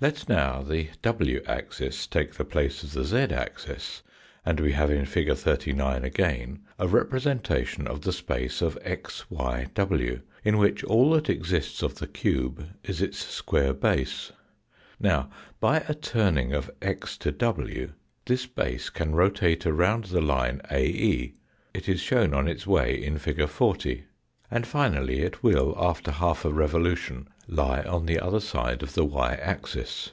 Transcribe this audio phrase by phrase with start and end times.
[0.00, 4.02] Let now the w axis take the place of the z axis
[4.44, 5.32] and we have, in fig.
[5.34, 11.12] 39 again, a repre sentation of the space of xyiv, in A C which all
[11.12, 14.32] that exists of the cube is its square base.
[15.00, 17.92] Now, by a turning of x to w,
[18.26, 21.32] this base can rotate around the line AE,
[21.72, 23.48] it is shown on its way in fig.
[23.48, 24.04] 40,
[24.50, 29.04] and finally it will, after half a revolution, lie on the other side of the
[29.04, 30.12] y axis.